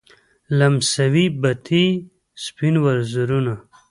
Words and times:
لمسوي 0.57 1.25
بتې 1.41 1.85
سپین 2.43 2.75
وزرونه 2.83 3.53